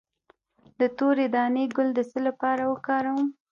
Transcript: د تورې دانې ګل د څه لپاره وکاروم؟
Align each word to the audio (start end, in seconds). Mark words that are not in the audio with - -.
د 0.79 0.81
تورې 0.97 1.25
دانې 1.35 1.63
ګل 1.75 1.89
د 1.97 1.99
څه 2.09 2.19
لپاره 2.27 2.63
وکاروم؟ 2.71 3.25